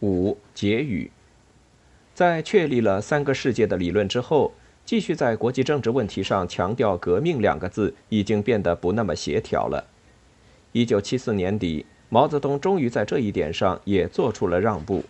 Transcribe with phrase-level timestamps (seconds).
[0.00, 1.10] 五、结语。
[2.14, 4.52] 在确立了三个世界的理论之后，
[4.84, 9.86] 继续在国际政治问题上强调“革命”两个字，已经变得不那么协调了。
[10.72, 15.04] 一九七四年底，毛泽东终于在这一点上也做出了让步。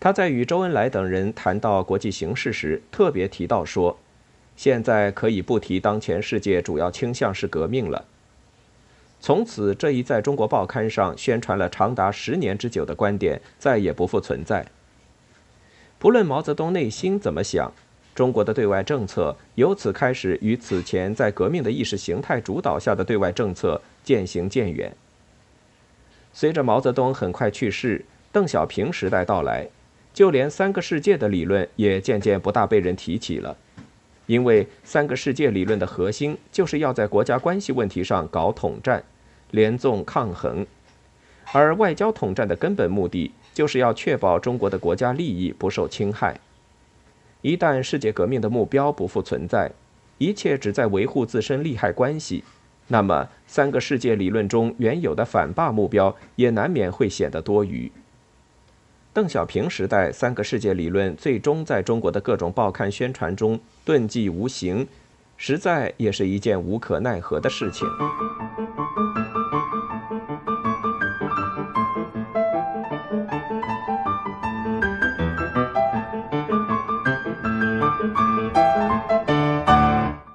[0.00, 3.96] 他在与周恩来等人谈到国际形势时，特别提到说
[4.56, 8.04] ：“现在可以不提当前世界主要倾向是革命了。”
[9.24, 14.66] 从此，这一在中国报刊上宣传了长达十年之久的观点再也不复存在。
[15.98, 17.72] 不论毛泽东内心怎么想，
[18.14, 24.94] 中国的对外政策由此开始与此前在革命的意识形态主导下的对外政策渐行渐远。
[26.34, 29.66] 随着毛泽东很快去世，邓小平时代到来，
[30.12, 33.56] 就连“三个世界”的理论也渐渐不大被人提起了，
[34.26, 39.02] 因为“三个世界”理论的核心就是要在国家关系问题上搞统战。
[39.54, 40.66] 联纵抗衡，
[41.52, 46.40] 而外交统战的根本目的就是要确保中国的国家利益不受侵害。
[47.40, 49.70] 一旦世界革命的目标不复存在，
[50.18, 52.42] 一切只在维护自身利害关系，
[52.88, 57.92] 那么三个世界理论中原有的反霸目标也难免会显得多余。
[59.12, 64.88] 邓小平时代三个世界理论最终在中国的各种报刊宣传中遁迹无形，
[65.36, 67.86] 实在也是一件无可奈何的事情。